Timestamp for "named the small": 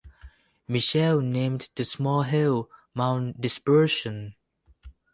1.21-2.23